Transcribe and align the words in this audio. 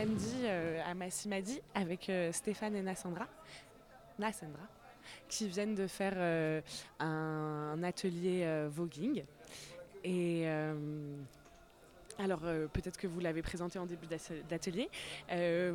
Samedi 0.00 0.46
à 0.86 0.94
Massimadi 0.94 1.60
avec 1.74 2.10
Stéphane 2.32 2.74
et 2.74 2.80
Nassandra. 2.80 3.26
Nassandra 4.18 4.62
qui 5.28 5.46
viennent 5.46 5.74
de 5.74 5.86
faire 5.86 6.62
un, 7.00 7.82
atelier 7.82 8.66
voguing. 8.70 9.22
Et 10.02 10.46
alors 12.18 12.40
peut-être 12.72 12.96
que 12.96 13.06
vous 13.06 13.20
l'avez 13.20 13.42
présenté 13.42 13.78
en 13.78 13.84
début 13.84 14.06
d'atelier. 14.48 14.88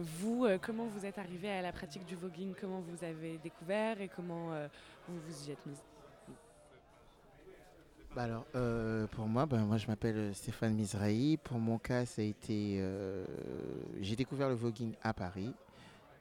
vous, 0.02 0.48
comment 0.60 0.88
vous 0.88 1.06
êtes 1.06 1.20
arrivé 1.20 1.52
à 1.52 1.62
la 1.62 1.72
pratique 1.72 2.08
du 2.08 2.16
voguing? 2.16 2.56
Comment 2.60 2.80
vous 2.80 3.06
avez 3.06 3.38
découvert 3.38 4.02
et 4.02 4.08
comment 4.08 4.50
vous 5.08 5.20
vous 5.20 5.48
y 5.48 5.52
êtes 5.52 5.64
mise? 5.68 5.84
Bah 8.16 8.24
alors, 8.24 8.46
euh, 8.56 9.08
pour 9.08 9.28
moi, 9.28 9.46
ben, 9.46 9.66
moi 9.66 9.76
je 9.76 9.88
m'appelle 9.88 10.16
euh, 10.16 10.34
Stéphane 10.34 10.74
Mizrahi. 10.74 11.36
Pour 11.36 11.60
mon 11.60 11.78
cas, 11.78 12.06
ça 12.06 12.22
a 12.22 12.26
été. 12.26 12.78
Euh, 12.80 13.26
j'ai 14.00 14.16
découvert 14.16 14.48
le 14.48 14.56
voguing 14.56 14.94
à 15.04 15.14
Paris 15.14 15.52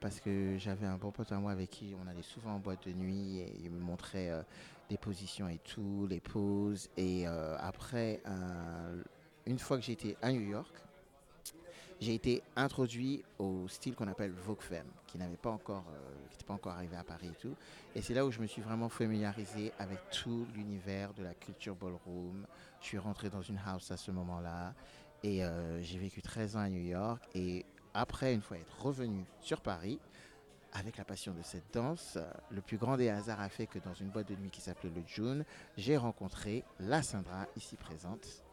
parce 0.01 0.19
que 0.19 0.57
j'avais 0.59 0.87
un 0.87 0.97
bon 0.97 1.13
pote 1.13 1.31
à 1.31 1.37
moi 1.37 1.53
avec 1.53 1.71
qui 1.71 1.95
on 2.03 2.09
allait 2.11 2.23
souvent 2.23 2.57
en 2.57 2.59
boîte 2.59 2.89
de 2.89 2.93
nuit 2.93 3.39
et 3.39 3.61
il 3.63 3.71
me 3.71 3.79
montrait 3.79 4.31
des 4.91 4.99
positions 4.99 5.49
et 5.49 5.59
tout, 5.59 6.09
les 6.11 6.19
poses. 6.19 6.91
Et 6.97 7.27
après, 7.27 8.21
une 9.47 9.59
fois 9.59 9.79
que 9.79 9.83
j'étais 9.85 10.17
à 10.21 10.31
New 10.31 10.43
York, 10.43 10.75
j'ai 12.05 12.15
été 12.15 12.43
introduit 12.55 13.23
au 13.39 13.67
style 13.67 13.95
qu'on 13.95 14.09
appelle 14.09 14.33
Vogue 14.33 14.61
Femme, 14.61 14.87
qui 15.07 15.17
n'avait 15.17 15.39
pas 15.39 15.51
encore, 15.51 15.87
euh, 15.89 16.31
n'était 16.31 16.45
pas 16.45 16.53
encore 16.53 16.73
arrivé 16.73 16.97
à 16.97 17.03
Paris 17.03 17.29
et 17.29 17.41
tout. 17.41 17.57
Et 17.95 18.03
c'est 18.03 18.13
là 18.13 18.27
où 18.27 18.31
je 18.31 18.41
me 18.41 18.47
suis 18.47 18.61
vraiment 18.61 18.91
familiarisé 18.91 19.73
avec 19.79 19.99
tout 20.11 20.47
l'univers 20.55 21.15
de 21.15 21.23
la 21.23 21.33
culture 21.33 21.75
ballroom. 21.75 22.47
Je 22.83 22.87
suis 22.87 22.99
rentré 22.99 23.31
dans 23.31 23.41
une 23.41 23.59
house 23.67 23.91
à 23.91 23.97
ce 23.97 24.11
moment-là 24.11 24.75
et 25.23 25.45
euh, 25.45 25.81
j'ai 25.81 25.99
vécu 25.99 26.21
13 26.21 26.57
ans 26.57 26.61
à 26.61 26.69
New 26.69 26.83
York. 26.83 27.23
Et 27.35 27.65
après, 27.95 28.35
une 28.35 28.43
fois 28.43 28.59
être 28.59 28.83
revenu 28.83 29.25
sur 29.41 29.63
Paris, 29.63 29.99
avec 30.75 30.99
la 30.99 31.05
passion 31.05 31.33
de 31.33 31.43
cette 31.43 31.73
danse, 31.73 32.19
le 32.51 32.61
plus 32.61 32.77
grand 32.77 32.99
des 32.99 33.09
hasards 33.09 33.41
a 33.41 33.49
fait 33.49 33.67
que 33.67 33.79
dans 33.79 33.95
une 33.95 34.09
boîte 34.09 34.29
de 34.29 34.35
nuit 34.35 34.51
qui 34.51 34.61
s'appelait 34.61 34.91
le 34.95 35.03
June, 35.07 35.45
j'ai 35.79 35.97
rencontré 35.97 36.65
la 36.81 37.03
Sandra 37.03 37.47
ici 37.57 37.77
présente 37.77 38.44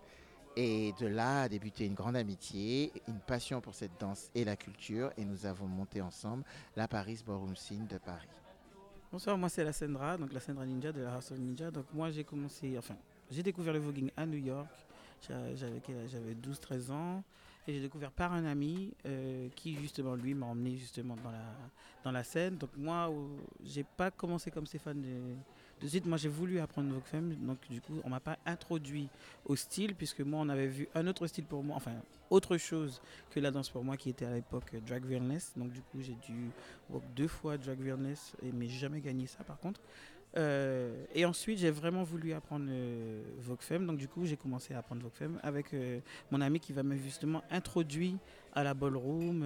et 0.55 0.93
de 0.99 1.07
là 1.07 1.43
a 1.43 1.49
débuté 1.49 1.85
une 1.85 1.93
grande 1.93 2.15
amitié, 2.15 2.91
une 3.07 3.19
passion 3.19 3.61
pour 3.61 3.75
cette 3.75 3.99
danse 3.99 4.29
et 4.35 4.43
la 4.43 4.55
culture. 4.55 5.11
Et 5.17 5.25
nous 5.25 5.45
avons 5.45 5.67
monté 5.67 6.01
ensemble 6.01 6.43
la 6.75 6.87
Paris 6.87 7.23
Ballroom 7.25 7.55
Scene 7.55 7.87
de 7.87 7.97
Paris. 7.97 8.27
Bonsoir, 9.11 9.37
moi 9.37 9.49
c'est 9.49 9.63
la 9.63 9.73
Sandra, 9.73 10.17
donc 10.17 10.31
la 10.33 10.39
Sandra 10.39 10.65
Ninja 10.65 10.91
de 10.91 11.01
la 11.01 11.15
House 11.15 11.31
of 11.31 11.37
Ninja. 11.39 11.69
Donc 11.71 11.85
moi 11.93 12.11
j'ai 12.11 12.23
commencé, 12.23 12.77
enfin 12.77 12.95
j'ai 13.29 13.43
découvert 13.43 13.73
le 13.73 13.79
voguing 13.79 14.09
à 14.15 14.25
New 14.25 14.37
York. 14.37 14.69
J'avais 15.53 16.33
12-13 16.33 16.91
ans 16.91 17.23
et 17.67 17.73
j'ai 17.73 17.81
découvert 17.81 18.11
par 18.11 18.33
un 18.33 18.45
ami 18.45 18.93
euh, 19.05 19.47
qui 19.55 19.75
justement 19.75 20.15
lui 20.15 20.33
m'a 20.33 20.47
emmené 20.47 20.77
justement 20.77 21.15
dans 21.23 21.31
la, 21.31 21.45
dans 22.03 22.11
la 22.11 22.23
scène. 22.23 22.57
Donc 22.57 22.71
moi 22.75 23.11
j'ai 23.63 23.83
pas 23.83 24.11
commencé 24.11 24.51
comme 24.51 24.65
Stéphane 24.65 25.01
de, 25.01 25.87
suite, 25.87 26.05
moi 26.05 26.17
j'ai 26.17 26.29
voulu 26.29 26.59
apprendre 26.59 26.91
Vogue 26.91 27.05
Femme, 27.05 27.35
donc 27.35 27.57
du 27.69 27.81
coup 27.81 27.99
on 28.03 28.09
m'a 28.09 28.19
pas 28.19 28.37
introduit 28.45 29.09
au 29.45 29.55
style, 29.55 29.95
puisque 29.95 30.21
moi 30.21 30.39
on 30.41 30.49
avait 30.49 30.67
vu 30.67 30.87
un 30.95 31.07
autre 31.07 31.27
style 31.27 31.45
pour 31.45 31.63
moi, 31.63 31.75
enfin 31.75 31.93
autre 32.29 32.57
chose 32.57 33.01
que 33.29 33.39
la 33.39 33.51
danse 33.51 33.69
pour 33.69 33.83
moi 33.83 33.97
qui 33.97 34.09
était 34.09 34.25
à 34.25 34.33
l'époque 34.33 34.75
Drag 34.87 35.03
Realness. 35.05 35.53
Donc 35.55 35.71
du 35.71 35.81
coup 35.81 36.01
j'ai 36.01 36.15
dû 36.15 36.49
deux 37.15 37.27
fois 37.27 37.57
Drag 37.57 37.79
Realness, 37.79 38.35
mais 38.53 38.67
jamais 38.67 39.01
gagné 39.01 39.27
ça 39.27 39.43
par 39.43 39.59
contre. 39.59 39.81
Euh, 40.37 41.05
et 41.13 41.25
ensuite, 41.25 41.59
j'ai 41.59 41.71
vraiment 41.71 42.03
voulu 42.03 42.33
apprendre 42.33 42.67
euh. 42.69 43.79
Donc, 43.79 43.97
du 43.97 44.07
coup, 44.07 44.25
j'ai 44.25 44.37
commencé 44.37 44.73
à 44.73 44.79
apprendre 44.79 45.01
Vogue 45.01 45.31
avec 45.43 45.73
euh, 45.73 45.99
mon 46.31 46.39
ami 46.41 46.59
qui 46.59 46.71
va 46.73 46.83
me 46.83 46.95
justement 46.95 47.43
introduire 47.49 48.17
à 48.53 48.63
la 48.63 48.73
ballroom 48.73 49.45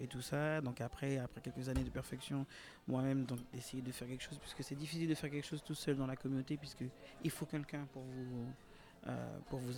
et 0.00 0.06
tout 0.06 0.20
ça. 0.20 0.60
Donc, 0.60 0.80
après, 0.80 1.18
après 1.18 1.40
quelques 1.40 1.68
années 1.68 1.84
de 1.84 1.90
perfection, 1.90 2.46
moi-même, 2.86 3.24
donc, 3.24 3.38
d'essayer 3.52 3.82
de 3.82 3.92
faire 3.92 4.08
quelque 4.08 4.22
chose, 4.22 4.38
puisque 4.38 4.62
c'est 4.62 4.74
difficile 4.74 5.08
de 5.08 5.14
faire 5.14 5.30
quelque 5.30 5.46
chose 5.46 5.62
tout 5.62 5.74
seul 5.74 5.96
dans 5.96 6.06
la 6.06 6.16
communauté, 6.16 6.56
puisqu'il 6.56 7.30
faut 7.30 7.46
quelqu'un 7.46 7.86
pour 7.92 8.02
vous, 8.02 9.12
pour 9.48 9.58
vous, 9.60 9.72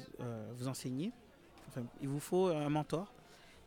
vous 0.55 0.69
enseigner. 0.69 1.12
Il 2.01 2.09
vous 2.09 2.21
faut 2.21 2.47
un 2.49 2.69
mentor. 2.69 3.12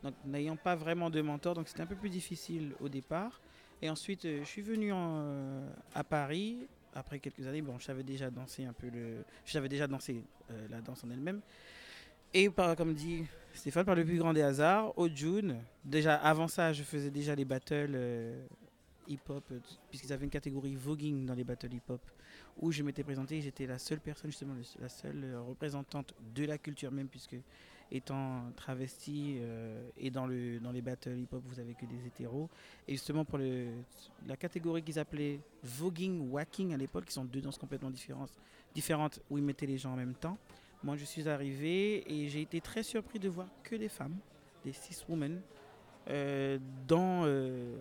Donc, 0.02 0.14
n'ayant 0.24 0.56
pas 0.56 0.74
vraiment 0.74 1.10
de 1.10 1.20
mentor, 1.20 1.54
donc 1.54 1.68
c'était 1.68 1.82
un 1.82 1.86
peu 1.86 1.96
plus 1.96 2.08
difficile 2.08 2.74
au 2.80 2.88
départ. 2.88 3.40
Et 3.82 3.88
ensuite, 3.88 4.24
euh, 4.24 4.40
je 4.40 4.48
suis 4.48 4.62
venu 4.62 4.90
euh, 4.92 5.68
à 5.94 6.04
Paris. 6.04 6.66
Après 6.94 7.18
quelques 7.18 7.46
années, 7.46 7.62
bon, 7.62 7.78
je 7.78 7.84
savais 7.84 8.02
déjà 8.02 8.30
danser 8.30 8.64
un 8.64 8.72
peu. 8.72 8.88
Je 9.44 9.52
savais 9.52 9.68
déjà 9.68 9.86
danser 9.86 10.22
euh, 10.50 10.66
la 10.68 10.80
danse 10.80 11.04
en 11.04 11.10
elle-même. 11.10 11.40
Et 12.34 12.50
par, 12.50 12.76
comme 12.76 12.94
dit 12.94 13.24
Stéphane, 13.54 13.84
par 13.84 13.94
le 13.94 14.04
plus 14.04 14.18
grand 14.18 14.32
des 14.32 14.42
hasards, 14.42 14.96
au 14.98 15.08
June, 15.08 15.56
déjà 15.84 16.14
avant 16.16 16.48
ça, 16.48 16.72
je 16.72 16.82
faisais 16.82 17.10
déjà 17.10 17.34
les 17.34 17.44
battles 17.44 17.98
hip-hop, 19.08 19.52
puisqu'ils 19.88 20.12
avaient 20.12 20.24
une 20.24 20.30
catégorie 20.30 20.76
voguing 20.76 21.26
dans 21.26 21.34
les 21.34 21.42
battles 21.42 21.74
hip-hop, 21.74 22.00
où 22.58 22.70
je 22.70 22.84
m'étais 22.84 23.02
présenté, 23.02 23.40
j'étais 23.40 23.66
la 23.66 23.78
seule 23.78 23.98
personne, 23.98 24.30
justement, 24.30 24.54
la 24.80 24.88
seule 24.88 25.36
représentante 25.48 26.14
de 26.32 26.44
la 26.44 26.58
culture 26.58 26.92
même, 26.92 27.08
puisque 27.08 27.36
étant 27.90 28.50
travesti 28.56 29.36
euh, 29.38 29.88
et 29.96 30.10
dans, 30.10 30.26
le, 30.26 30.60
dans 30.60 30.72
les 30.72 30.82
battles 30.82 31.18
hip-hop, 31.18 31.42
vous 31.44 31.58
avez 31.60 31.74
que 31.74 31.86
des 31.86 32.06
hétéros. 32.06 32.48
Et 32.86 32.92
justement, 32.92 33.24
pour 33.24 33.38
le, 33.38 33.66
la 34.26 34.36
catégorie 34.36 34.82
qu'ils 34.82 34.98
appelaient 34.98 35.40
voguing, 35.62 36.30
whacking 36.30 36.72
à 36.72 36.76
l'époque, 36.76 37.06
qui 37.06 37.12
sont 37.12 37.24
deux 37.24 37.40
danses 37.40 37.58
complètement 37.58 37.90
différentes, 37.90 39.20
où 39.28 39.38
ils 39.38 39.44
mettaient 39.44 39.66
les 39.66 39.78
gens 39.78 39.92
en 39.92 39.96
même 39.96 40.14
temps. 40.14 40.38
Moi, 40.82 40.96
je 40.96 41.04
suis 41.04 41.28
arrivé 41.28 42.04
et 42.10 42.28
j'ai 42.28 42.42
été 42.42 42.60
très 42.60 42.82
surpris 42.82 43.18
de 43.18 43.28
voir 43.28 43.48
que 43.62 43.76
des 43.76 43.88
femmes, 43.88 44.16
des 44.64 44.72
six 44.72 45.04
women, 45.08 45.40
euh, 46.08 46.58
dans, 46.86 47.24
euh, 47.24 47.76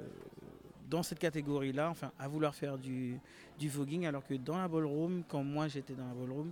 dans 0.90 1.04
cette 1.04 1.20
catégorie-là, 1.20 1.90
enfin, 1.90 2.12
à 2.20 2.28
vouloir 2.28 2.54
faire 2.54 2.78
du, 2.78 3.18
du 3.58 3.70
voguing, 3.70 4.06
alors 4.06 4.26
que 4.26 4.34
dans 4.34 4.58
la 4.58 4.68
ballroom, 4.68 5.24
quand 5.28 5.44
moi 5.44 5.68
j'étais 5.68 5.94
dans 5.94 6.08
la 6.08 6.14
ballroom, 6.14 6.52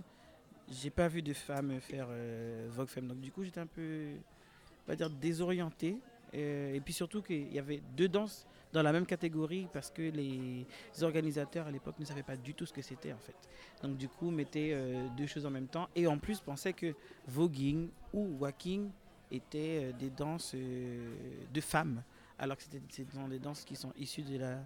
j'ai 0.70 0.90
pas 0.90 1.08
vu 1.08 1.22
de 1.22 1.32
femmes 1.32 1.80
faire 1.80 2.06
euh, 2.10 2.68
Vogue 2.70 2.88
Femme. 2.88 3.08
Donc 3.08 3.20
du 3.20 3.32
coup, 3.32 3.44
j'étais 3.44 3.60
un 3.60 3.66
peu, 3.66 4.10
pas 4.86 4.96
dire. 4.96 5.10
Euh, 6.34 6.74
et 6.74 6.80
puis 6.80 6.92
surtout 6.92 7.22
qu'il 7.22 7.50
y 7.52 7.58
avait 7.58 7.82
deux 7.96 8.08
danses 8.08 8.46
dans 8.70 8.82
la 8.82 8.92
même 8.92 9.06
catégorie 9.06 9.66
parce 9.72 9.90
que 9.90 10.02
les 10.02 10.66
organisateurs 11.00 11.68
à 11.68 11.70
l'époque 11.70 11.98
ne 11.98 12.04
savaient 12.04 12.22
pas 12.22 12.36
du 12.36 12.52
tout 12.52 12.66
ce 12.66 12.72
que 12.72 12.82
c'était 12.82 13.14
en 13.14 13.18
fait. 13.18 13.36
Donc 13.82 13.96
du 13.96 14.08
coup, 14.08 14.30
mettaient 14.30 14.72
euh, 14.74 15.06
deux 15.16 15.26
choses 15.26 15.46
en 15.46 15.50
même 15.50 15.68
temps 15.68 15.88
et 15.96 16.06
en 16.06 16.18
plus 16.18 16.40
pensaient 16.40 16.74
que 16.74 16.94
voguing 17.26 17.88
ou 18.12 18.36
walking 18.38 18.90
étaient 19.30 19.92
des 19.98 20.10
danses 20.10 20.54
de 20.54 21.60
femmes, 21.60 22.02
alors 22.38 22.56
que 22.56 22.62
c'était 22.62 22.80
des 23.28 23.38
danses 23.38 23.64
qui 23.64 23.76
sont 23.76 23.92
issues 23.98 24.22
de 24.22 24.38
la 24.38 24.58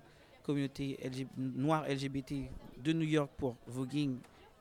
communauté 0.44 0.98
noire 1.36 1.84
LGBT 1.88 2.34
de 2.82 2.92
New 2.92 3.06
York 3.06 3.30
pour 3.36 3.56
voguing 3.66 4.18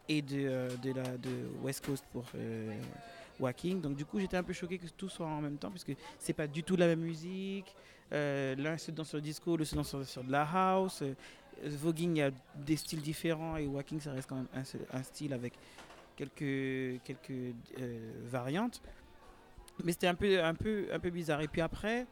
et 0.09 0.21
de, 0.21 0.37
euh, 0.47 0.69
de, 0.77 0.93
la, 0.93 1.17
de 1.17 1.29
West 1.61 1.85
Coast 1.85 2.03
pour 2.11 2.25
euh, 2.35 2.73
Walking. 3.39 3.81
Donc 3.81 3.95
du 3.95 4.05
coup 4.05 4.19
j'étais 4.19 4.37
un 4.37 4.43
peu 4.43 4.53
choqué 4.53 4.77
que 4.77 4.87
tout 4.87 5.09
soit 5.09 5.27
en 5.27 5.41
même 5.41 5.57
temps 5.57 5.69
puisque 5.69 5.93
c'est 6.19 6.33
pas 6.33 6.47
du 6.47 6.63
tout 6.63 6.75
la 6.75 6.87
même 6.87 7.01
musique. 7.01 7.73
Euh, 8.13 8.55
L'un 8.55 8.77
se 8.77 8.91
danse 8.91 9.09
sur 9.09 9.17
le 9.17 9.21
disco, 9.21 9.55
le 9.55 9.65
se 9.65 9.75
danse 9.75 9.95
sur, 10.03 10.23
de 10.23 10.31
la 10.31 10.43
house. 10.43 11.01
Euh, 11.01 11.13
voguing 11.63 12.15
il 12.15 12.19
y 12.19 12.21
a 12.23 12.31
des 12.55 12.75
styles 12.75 13.01
différents 13.01 13.57
et 13.57 13.67
Walking 13.67 13.99
ça 13.99 14.11
reste 14.11 14.27
quand 14.27 14.35
même 14.35 14.47
un, 14.53 14.63
un 14.97 15.03
style 15.03 15.33
avec 15.33 15.53
quelques, 16.15 17.01
quelques 17.03 17.55
variantes. 18.25 18.81
Mais 19.83 19.91
c'était 19.91 20.07
un 20.07 20.15
peu, 20.15 20.43
un, 20.43 20.53
peu, 20.53 20.87
un 20.91 20.99
peu 20.99 21.09
bizarre. 21.09 21.41
Et 21.41 21.47
puis 21.47 21.61
après, 21.61 22.05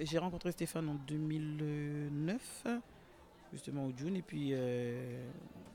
j'ai 0.00 0.18
rencontré 0.18 0.52
Stéphane 0.52 0.88
en 0.88 0.94
2009 0.94 2.66
justement 3.52 3.86
au 3.86 3.92
June. 3.96 4.16
Et 4.16 4.22
puis 4.22 4.50
euh, 4.52 5.26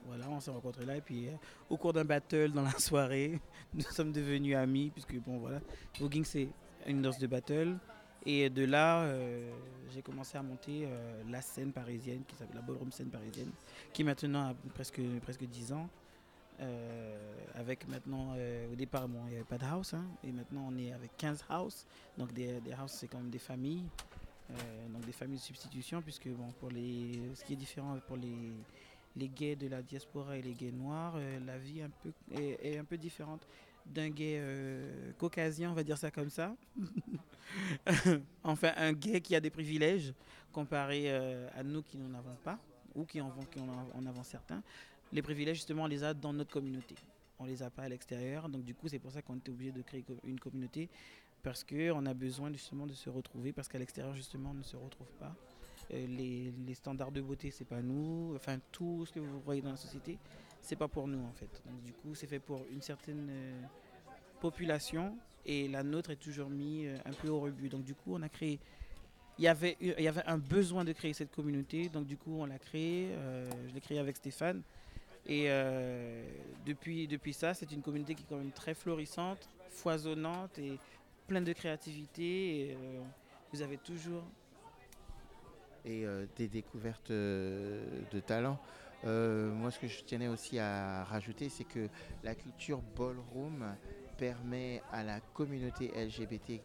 voilà, 0.06 0.30
on 0.30 0.40
s'est 0.40 0.52
rencontrés 0.52 0.86
là. 0.86 0.98
Et 0.98 1.02
puis 1.02 1.28
euh, 1.28 1.32
au 1.70 1.78
cours 1.78 1.94
d'un 1.94 2.06
battle 2.06 2.52
dans 2.52 2.64
la 2.64 2.72
soirée, 2.80 3.40
nous 3.74 3.82
sommes 3.82 4.12
devenus 4.12 4.56
amis. 4.56 4.92
Puisque 4.92 5.16
bon 5.20 5.38
voilà, 5.38 5.60
voguing 6.00 6.24
c'est 6.24 6.50
une 6.88 7.02
danse 7.02 7.20
de 7.20 7.28
battle. 7.28 7.78
Et 8.28 8.50
de 8.50 8.66
là, 8.66 9.04
euh, 9.04 9.52
j'ai 9.94 10.02
commencé 10.02 10.36
à 10.36 10.42
monter 10.42 10.88
la 11.30 11.42
scène 11.42 11.72
parisienne, 11.72 12.24
qui 12.28 12.36
s'appelle 12.36 12.56
la 12.56 12.62
ballroom 12.64 12.92
scène 12.92 13.10
parisienne, 13.10 13.52
qui 13.94 14.04
maintenant 14.04 14.50
a 14.50 14.54
presque, 14.74 15.00
presque 15.22 15.44
10 15.44 15.74
ans. 15.74 15.88
avec 17.54 17.88
maintenant, 17.88 18.34
au 18.72 18.76
départ, 18.76 19.08
bon, 19.08 19.20
il 19.28 19.30
n'y 19.30 19.36
avait 19.36 19.44
pas 19.44 19.60
de 19.60 19.66
house, 19.66 19.94
hein, 19.94 20.06
et 20.24 20.32
maintenant 20.32 20.68
on 20.72 20.76
est 20.76 20.92
avec 20.92 21.16
15 21.18 21.46
house. 21.50 21.86
Donc 22.18 22.34
des, 22.34 22.60
des 22.62 22.74
c'est 22.88 23.08
quand 23.08 23.20
même 23.20 23.30
des 23.30 23.38
familles. 23.38 23.84
Euh, 24.52 24.88
donc 24.90 25.06
des 25.06 25.12
familles 25.12 25.40
de 25.40 25.44
substitution, 25.44 26.02
puisque 26.02 26.28
bon, 26.28 26.52
pour 26.60 26.70
les, 26.70 27.20
ce 27.34 27.44
qui 27.44 27.54
est 27.54 27.58
différent 27.58 27.98
pour 28.08 28.18
les, 28.18 28.54
les 29.16 29.28
gays 29.28 29.56
de 29.56 29.68
la 29.68 29.82
diaspora 29.82 30.38
et 30.38 30.42
les 30.42 30.54
gays 30.54 30.72
noirs, 30.72 31.14
euh, 31.16 31.40
la 31.46 31.58
vie 31.58 31.82
un 31.82 31.90
peu, 31.90 32.12
est, 32.32 32.78
un 32.78 32.84
peu 32.84 32.98
différente 32.98 33.48
d'un 33.86 34.10
gay 34.10 34.38
euh, 34.38 35.12
caucasien, 35.18 35.72
on 35.72 35.74
va 35.74 35.84
dire 35.84 35.98
ça 35.98 36.12
comme 36.12 36.30
ça. 36.30 36.56
enfin, 38.44 38.74
un 38.78 38.94
gay 38.94 39.20
qui 39.22 39.36
a 39.36 39.40
des 39.40 39.50
privilèges 39.50 40.14
comparé 40.52 41.12
à 41.12 41.64
nous 41.64 41.82
qui 41.82 41.98
n'en 41.98 42.18
avons 42.18 42.36
pas, 42.44 42.58
ou 42.94 43.04
qui 43.04 43.20
en, 43.22 43.32
qui 43.52 43.60
en, 43.60 44.06
avons 44.06 44.24
certains. 44.24 44.64
Les 45.12 45.22
privilèges, 45.22 45.58
justement, 45.58 45.84
on 45.84 45.88
les 45.88 46.04
a 46.04 46.14
dans 46.14 46.34
notre 46.34 46.52
communauté. 46.52 46.96
On 47.38 47.46
les 47.46 47.62
a 47.62 47.70
pas 47.70 47.84
à 47.84 47.90
l'extérieur. 47.90 48.48
Donc, 48.48 48.64
du 48.64 48.74
coup, 48.74 48.88
c'est 48.88 49.00
pour 49.00 49.12
ça 49.12 49.22
qu'on 49.22 49.36
était 49.36 49.52
obligé 49.52 49.72
de 49.72 49.82
créer 49.82 50.06
une 50.24 50.40
communauté 50.40 50.90
parce 51.46 51.64
qu'on 51.64 52.06
a 52.08 52.14
besoin 52.16 52.52
justement 52.52 52.88
de 52.88 52.94
se 52.94 53.08
retrouver, 53.08 53.54
parce 53.54 53.68
qu'à 53.68 53.78
l'extérieur, 53.78 54.16
justement, 54.16 54.50
on 54.50 54.56
ne 54.56 54.64
se 54.64 54.76
retrouve 54.76 55.12
pas. 55.20 55.36
Euh, 55.94 56.08
les, 56.08 56.52
les, 56.66 56.74
standards 56.74 57.12
de 57.12 57.22
beauté, 57.22 57.52
c'est 57.52 57.66
pas 57.66 57.84
nous. 57.84 58.34
Enfin, 58.36 58.58
tout 58.72 59.06
ce 59.06 59.14
que 59.14 59.20
vous 59.20 59.40
voyez 59.42 59.62
dans 59.62 59.70
la 59.70 59.78
société, 59.78 60.18
c'est 60.60 60.76
pas 60.76 60.88
pour 60.88 61.08
nous, 61.08 61.24
en 61.24 61.32
fait. 61.34 61.62
Donc, 61.68 61.84
du 61.84 61.94
coup, 61.94 62.16
c'est 62.16 62.26
fait 62.26 62.40
pour 62.40 62.66
une 62.72 62.82
certaine 62.82 63.28
euh, 63.30 63.62
population 64.42 65.16
et 65.46 65.68
la 65.68 65.84
nôtre 65.84 66.10
est 66.10 66.16
toujours 66.16 66.50
mise 66.50 66.88
euh, 66.88 66.98
un 67.06 67.14
peu 67.14 67.28
au 67.30 67.40
rebut. 67.40 67.70
Donc, 67.70 67.84
du 67.84 67.94
coup, 67.94 68.16
on 68.16 68.24
a 68.24 68.30
créé. 68.30 68.60
Il 69.38 69.44
y, 69.44 69.48
avait, 69.48 69.78
il 69.80 70.02
y 70.02 70.08
avait 70.08 70.26
un 70.26 70.40
besoin 70.40 70.84
de 70.84 70.94
créer 70.94 71.14
cette 71.14 71.32
communauté, 71.32 71.90
donc 71.90 72.08
du 72.08 72.16
coup 72.16 72.38
on 72.40 72.46
l'a 72.46 72.58
créé, 72.58 73.10
je 73.68 73.74
l'ai 73.74 73.82
créé 73.82 74.00
avec 74.00 74.16
Stéphane, 74.16 74.62
et 75.28 75.50
depuis, 76.66 77.06
depuis 77.06 77.34
ça 77.34 77.54
c'est 77.54 77.70
une 77.74 77.82
communauté 77.82 78.16
qui 78.16 78.24
est 78.24 78.26
quand 78.30 78.38
même 78.38 78.54
très 78.54 78.74
florissante, 78.74 79.50
foisonnante 79.68 80.58
et 80.58 80.80
pleine 81.28 81.44
de 81.44 81.54
créativité. 81.54 82.70
Et, 82.72 82.78
vous 83.54 83.62
avez 83.62 83.78
toujours 83.78 84.24
et 85.86 86.06
euh, 86.06 86.26
des 86.36 86.48
découvertes 86.48 87.12
euh, 87.12 87.86
de 88.12 88.20
talents. 88.20 88.60
Euh, 89.06 89.52
moi, 89.54 89.70
ce 89.72 89.80
que 89.80 89.88
je 89.88 90.04
tenais 90.04 90.28
aussi 90.28 90.58
à 90.58 91.04
rajouter, 91.04 91.48
c'est 91.48 91.64
que 91.64 91.88
la 92.24 92.34
culture 92.34 92.82
ballroom 92.98 93.76
permet 94.18 94.82
à 94.92 95.04
la 95.04 95.20
communauté 95.20 95.92
LGBT, 95.96 96.62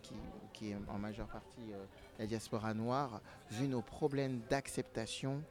qui, 0.52 0.70
est 0.70 0.76
en 0.88 0.98
majeure 0.98 1.28
partie 1.28 1.72
la 2.18 2.26
diaspora 2.26 2.72
noire, 2.72 3.20
vu 3.50 3.68
nos 3.68 3.82
problèmes 3.82 4.40
d'acceptation, 4.48 5.42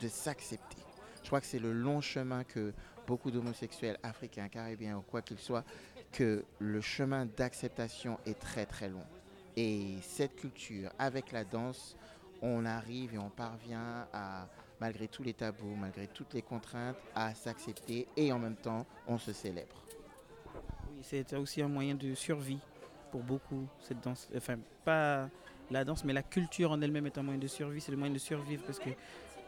de 0.00 0.08
s'accepter. 0.08 0.76
Je 1.22 1.26
crois 1.26 1.40
que 1.40 1.46
c'est 1.46 1.58
le 1.58 1.72
long 1.72 2.00
chemin 2.00 2.44
que 2.44 2.72
beaucoup 3.06 3.30
d'homosexuels 3.30 3.98
africains, 4.02 4.48
caribéens 4.48 4.98
ou 4.98 5.02
quoi 5.02 5.22
qu'il 5.22 5.38
soit, 5.38 5.64
que 6.14 6.44
le 6.60 6.80
chemin 6.80 7.26
d'acceptation 7.26 8.18
est 8.24 8.38
très 8.38 8.66
très 8.66 8.88
long. 8.88 9.04
Et 9.56 9.96
cette 10.00 10.36
culture, 10.36 10.90
avec 10.96 11.32
la 11.32 11.44
danse, 11.44 11.96
on 12.40 12.64
arrive 12.64 13.14
et 13.14 13.18
on 13.18 13.30
parvient 13.30 14.06
à, 14.12 14.46
malgré 14.80 15.08
tous 15.08 15.24
les 15.24 15.34
tabous, 15.34 15.74
malgré 15.76 16.06
toutes 16.06 16.32
les 16.34 16.42
contraintes, 16.42 16.96
à 17.16 17.34
s'accepter 17.34 18.06
et 18.16 18.32
en 18.32 18.38
même 18.38 18.54
temps, 18.54 18.86
on 19.08 19.18
se 19.18 19.32
célèbre. 19.32 19.82
Oui, 20.90 21.00
c'est 21.02 21.34
aussi 21.34 21.62
un 21.62 21.68
moyen 21.68 21.96
de 21.96 22.14
survie 22.14 22.60
pour 23.10 23.22
beaucoup, 23.22 23.66
cette 23.80 24.00
danse. 24.00 24.28
Enfin, 24.36 24.56
pas 24.84 25.28
la 25.70 25.84
danse, 25.84 26.04
mais 26.04 26.12
la 26.12 26.22
culture 26.22 26.70
en 26.70 26.80
elle-même 26.80 27.06
est 27.06 27.18
un 27.18 27.22
moyen 27.24 27.40
de 27.40 27.48
survie, 27.48 27.80
c'est 27.80 27.92
le 27.92 27.98
moyen 27.98 28.14
de 28.14 28.18
survivre 28.18 28.62
parce 28.64 28.78
que 28.78 28.90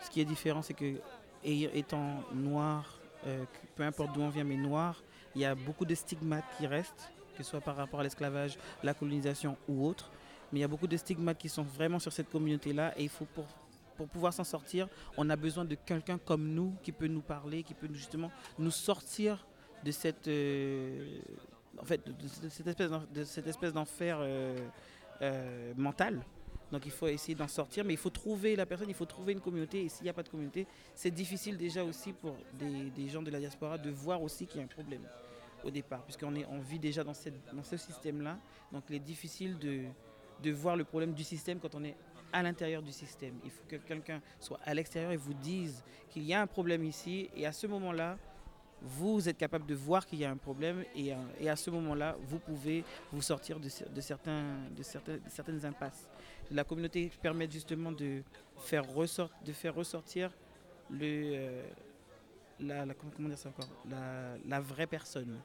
ce 0.01 0.11
qui 0.11 0.21
est 0.21 0.25
différent, 0.25 0.63
c'est 0.63 0.75
que 0.75 0.97
étant 1.45 2.25
noir, 2.35 3.01
euh, 3.27 3.45
peu 3.75 3.83
importe 3.83 4.13
d'où 4.15 4.23
on 4.23 4.29
vient, 4.29 4.45
mais 4.45 4.57
noir, 4.57 5.03
il 5.35 5.41
y 5.41 5.45
a 5.45 5.55
beaucoup 5.55 5.85
de 5.85 5.95
stigmates 5.95 6.45
qui 6.57 6.67
restent, 6.67 7.11
que 7.37 7.43
ce 7.43 7.51
soit 7.51 7.61
par 7.61 7.77
rapport 7.77 8.01
à 8.01 8.03
l'esclavage, 8.03 8.59
la 8.83 8.95
colonisation 8.95 9.57
ou 9.69 9.87
autre. 9.87 10.11
Mais 10.53 10.61
il 10.61 10.63
y 10.63 10.65
a 10.65 10.69
beaucoup 10.69 10.87
de 10.87 10.97
stigmates 10.97 11.39
qui 11.39 11.49
sont 11.49 11.65
vraiment 11.65 11.99
sur 11.99 12.13
cette 12.13 12.31
communauté-là 12.31 12.95
et 12.97 13.03
il 13.03 13.09
faut 13.09 13.27
pour, 13.27 13.47
pour 13.97 14.09
pouvoir 14.09 14.33
s'en 14.33 14.45
sortir, 14.45 14.89
on 15.17 15.29
a 15.29 15.37
besoin 15.37 15.65
de 15.65 15.75
quelqu'un 15.75 16.19
comme 16.19 16.49
nous 16.55 16.75
qui 16.83 16.93
peut 16.93 17.09
nous 17.09 17.21
parler, 17.21 17.63
qui 17.63 17.75
peut 17.75 17.89
justement 17.93 18.31
nous 18.59 18.71
sortir 18.71 19.47
de 19.85 19.91
cette, 19.91 20.29
euh, 20.29 21.19
en 21.81 21.85
fait, 21.85 22.01
de, 22.07 23.25
cette 23.25 23.47
espèce, 23.47 23.73
d'enfer 23.73 24.19
euh, 24.21 25.75
mental. 25.77 26.21
Donc 26.73 26.85
il 26.85 26.91
faut 26.91 27.07
essayer 27.07 27.35
d'en 27.35 27.49
sortir, 27.49 27.85
mais 27.85 27.93
il 27.95 27.99
faut 27.99 28.11
trouver 28.11 28.57
la 28.57 28.67
personne, 28.67 28.89
il 28.89 28.95
faut 28.95 29.05
trouver 29.05 29.33
une 29.33 29.41
communauté. 29.41 29.85
Et 29.85 29.89
s'il 29.89 30.05
n'y 30.05 30.11
a 30.11 30.13
pas 30.13 30.23
de 30.23 30.29
communauté, 30.29 30.67
c'est 30.95 31.11
difficile 31.11 31.57
déjà 31.57 31.85
aussi 31.85 32.13
pour 32.13 32.37
des, 32.55 33.09
gens 33.09 33.23
de 33.23 33.31
la 33.31 33.39
diaspora 33.39 33.79
de 33.79 33.91
voir 33.91 34.23
aussi 34.23 34.47
qu'il 34.47 34.59
y 34.59 34.61
a 34.61 34.65
un 34.65 34.69
problème 34.69 35.03
au 35.65 35.71
départ, 35.71 36.03
puisqu'on 36.03 36.35
on 36.51 36.59
vit 36.59 36.79
déjà 36.79 37.05
dans, 37.05 37.15
ce 37.15 37.77
système-là. 37.77 38.39
Donc 38.73 38.85
il 38.89 38.97
est 38.97 39.01
difficile 39.01 39.59
de 39.59 40.51
voir 40.51 40.77
le 40.77 40.85
problème 40.85 41.13
du 41.13 41.25
système 41.25 41.59
quand 41.61 41.75
on 41.75 41.85
est 41.85 41.97
à 42.33 42.43
l'intérieur 42.43 42.83
du 42.83 42.93
système. 42.93 43.35
Il 43.45 43.51
faut 43.51 43.65
que 43.69 43.77
quelqu'un 43.77 44.21
soit 44.41 44.61
à 44.65 44.75
l'extérieur 44.75 45.13
et 45.13 45.17
vous 45.17 45.35
dise 45.35 45.83
qu'il 46.11 46.25
y 46.25 46.35
a 46.35 46.41
un 46.41 46.47
problème 46.47 46.85
ici. 46.85 47.31
Et 47.35 47.47
à 47.47 47.53
ce 47.53 47.67
moment-là, 47.67 48.19
vous 48.83 49.29
êtes 49.29 49.39
capable 49.39 49.67
de 49.67 49.75
voir 49.75 50.07
qu'il 50.07 50.19
y 50.19 50.25
a 50.25 50.31
un 50.31 50.37
problème. 50.37 50.85
Et, 50.95 51.13
euh, 51.13 51.51
à 51.51 51.57
ce 51.57 51.71
moment-là, 51.71 52.17
vous 52.23 52.39
pouvez 52.39 52.85
vous 53.13 53.23
sortir 53.23 53.59
de, 53.59 53.69
certains, 54.01 54.57
de, 54.77 54.83
certaines 55.29 55.65
impasses. 55.65 56.09
La 56.51 56.65
communauté 56.65 57.11
permet 57.23 57.51
justement 57.51 57.93
de 57.93 58.23
faire, 58.59 58.87
ressortir 58.89 60.31
la, 62.61 64.37
la 64.47 64.61
vraie 64.61 64.87
personne. 64.87 65.41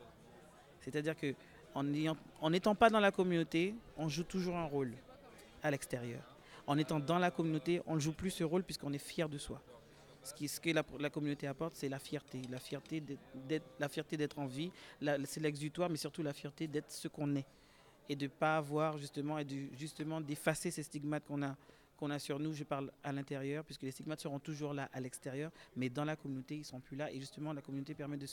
C'est-à-dire 0.80 1.16
que 1.16 1.34
en 1.74 2.50
n'étant 2.50 2.75
pas 2.75 2.89
dans 2.89 3.00
la 3.00 3.12
communauté, 3.12 3.75
on 3.98 4.10
joue 4.10 4.24
toujours 4.24 4.57
un 4.57 4.66
rôle 4.66 4.94
à 5.63 5.72
l'extérieur. 5.72 6.22
En 6.68 6.77
étant 6.77 7.00
dans 7.00 7.18
la 7.18 7.31
communauté, 7.31 7.81
on 7.88 7.95
ne 7.95 8.00
joue 8.00 8.13
plus 8.13 8.31
ce 8.31 8.44
rôle 8.44 8.63
puisqu'on 8.63 8.94
est 8.94 8.98
fier 8.98 9.30
de 9.30 9.38
soi. 9.38 9.62
Ce, 10.23 10.33
qui, 10.33 10.47
ce 10.47 10.59
que 10.59 10.69
la, 10.69 11.09
communauté 11.09 11.47
apporte, 11.47 11.75
c'est 11.75 11.89
la 11.89 12.00
fierté. 12.00 12.41
La 12.50 12.59
fierté 13.89 14.18
d'être 14.18 14.39
en 14.39 14.45
vie, 14.45 14.71
c'est 15.25 15.39
l'exutoire, 15.39 15.89
mais 15.89 15.97
surtout 15.97 16.23
la 16.23 16.33
fierté 16.33 16.68
d'être 16.68 16.91
ce 16.91 17.07
qu'on 17.07 17.35
est. 17.35 17.45
Et 18.09 18.15
de 18.15 18.25
ne 18.25 18.29
pas 18.29 18.57
avoir 18.57 18.97
justement, 18.97 19.38
et 19.38 19.45
de, 19.45 19.68
justement 19.77 20.19
d'effacer 20.21 20.69
ces 20.69 20.83
stigmates 20.83 21.25
qu'on 21.25 21.41
a, 21.44 21.56
qu'on 22.01 22.09
a 22.09 22.19
sur 22.19 22.39
nous. 22.39 22.51
Je 22.51 22.63
parle 22.63 22.91
à 23.03 23.12
l'intérieur, 23.12 23.63
puisque 23.63 23.83
les 23.83 23.91
stigmates 23.91 24.21
seront 24.21 24.39
toujours 24.39 24.73
là 24.73 24.89
à 24.91 25.00
l'extérieur, 25.00 25.51
mais 25.75 25.89
dans 25.89 26.03
la 26.03 26.15
communauté, 26.15 26.56
ils 26.56 26.59
ne 26.59 26.65
sont 26.65 26.81
plus 26.81 26.97
là. 26.97 27.12
Et 27.12 27.19
justement, 27.19 27.53
la 27.53 27.62
communauté 27.62 27.94
permet 27.94 28.17
de, 28.17 28.27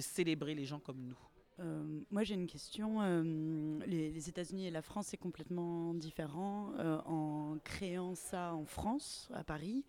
célébrer 0.00 0.54
les 0.54 0.64
gens 0.64 0.80
comme 0.80 1.00
nous. 1.00 1.18
Euh, 1.60 2.00
moi, 2.10 2.24
j'ai 2.24 2.34
une 2.34 2.46
question. 2.46 3.02
Euh, 3.02 3.78
les, 3.86 4.28
États-Unis 4.28 4.66
et 4.66 4.70
la 4.70 4.80
France, 4.80 5.08
c'est 5.08 5.18
complètement 5.18 5.92
différent. 5.92 6.72
Euh, 6.78 6.98
en 7.04 7.58
créant 7.62 8.14
ça 8.14 8.54
en 8.54 8.64
France, 8.64 9.28
à 9.34 9.44
Paris, 9.44 9.84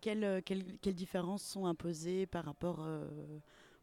quelles, 0.00 0.42
quelles, 0.44 0.94
différences 0.94 1.42
sont 1.42 1.66
imposées 1.66 2.26
par 2.26 2.44
rapport, 2.44 2.86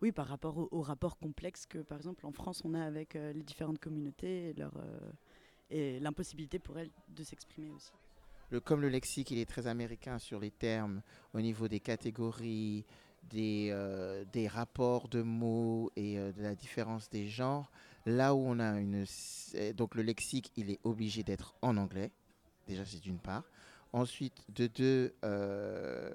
oui, 0.02 0.12
par 0.12 0.28
rapport 0.28 0.68
aux, 0.72 0.82
rapports 0.82 1.18
complexes 1.18 1.66
que, 1.66 1.80
par 1.80 1.98
exemple, 1.98 2.26
en 2.26 2.32
France, 2.32 2.62
on 2.66 2.74
a 2.74 2.84
avec 2.84 3.14
les 3.14 3.44
différentes 3.44 3.80
communautés 3.80 4.50
et, 4.50 4.54
leur, 4.54 4.74
et 5.70 6.00
l'impossibilité 6.00 6.60
pour 6.60 6.78
elles 6.78 6.92
de 7.10 7.24
s'exprimer 7.24 7.70
aussi? 7.72 7.92
Le, 8.50 8.60
Comme 8.60 8.82
le 8.82 8.90
lexique, 8.90 9.32
il 9.32 9.40
est 9.40 9.46
très 9.46 9.68
américain 9.68 10.20
sur 10.20 10.40
les 10.40 10.52
termes 10.52 11.02
au 11.34 11.42
niveau 11.42 11.68
des 11.68 11.80
catégories, 11.80 12.86
des, 13.30 13.70
euh, 13.72 14.24
rapports 14.50 15.10
de 15.10 15.22
mots 15.22 15.92
et 15.96 16.18
euh, 16.18 16.32
de 16.32 16.42
la 16.42 16.56
différence 16.56 17.10
des 17.10 17.28
genres. 17.28 17.70
Là 18.06 18.34
où 18.34 18.40
on 18.40 18.60
a 18.60 18.80
une... 18.80 19.06
Donc 19.76 19.96
le 19.96 20.02
lexique, 20.02 20.52
il 20.56 20.72
est 20.72 20.80
obligé 20.84 21.24
d'être 21.24 21.56
en 21.62 21.76
anglais. 21.76 22.12
Déjà, 22.68 22.86
c'est 22.86 23.02
d'une 23.02 23.20
part. 23.20 23.44
Ensuite, 23.94 24.44
de 24.50 24.68
deux, 24.68 25.14
euh, 25.24 26.10